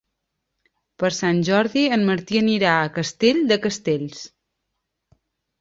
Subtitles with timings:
[1.03, 4.25] Per Sant Jordi en Martí anirà a Castell de Castells.